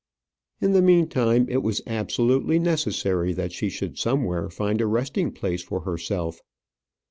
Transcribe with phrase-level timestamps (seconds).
[0.61, 5.61] In the meantime it was absolutely necessary that she should somewhere find a resting place
[5.61, 6.41] for herself.